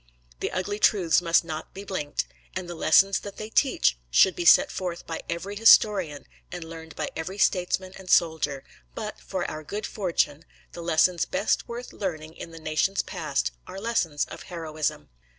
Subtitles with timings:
[0.39, 4.71] The ugly truths must not be blinked, and the lessons they teach should be set
[4.71, 8.63] forth by every historian, and learned by every statesman and soldier;
[8.95, 13.79] but, for our good fortune, the lessons best worth learning in the nation's past are
[13.79, 15.09] lessons of heroism.